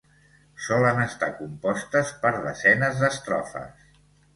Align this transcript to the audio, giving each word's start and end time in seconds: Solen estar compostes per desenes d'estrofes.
Solen 0.67 1.01
estar 1.03 1.29
compostes 1.43 2.17
per 2.27 2.35
desenes 2.49 3.01
d'estrofes. 3.07 3.91